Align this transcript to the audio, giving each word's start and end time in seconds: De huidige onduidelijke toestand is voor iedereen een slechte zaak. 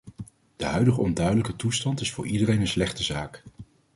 De 0.55 0.65
huidige 0.65 1.01
onduidelijke 1.01 1.55
toestand 1.55 2.01
is 2.01 2.11
voor 2.11 2.25
iedereen 2.27 2.59
een 2.59 2.67
slechte 2.67 3.03
zaak. 3.03 3.43